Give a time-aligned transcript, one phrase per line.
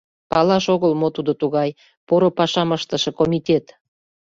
[0.31, 1.69] Палаш огыл, мо тудо тугай,
[2.07, 3.65] поро пашам ыштыше комитет!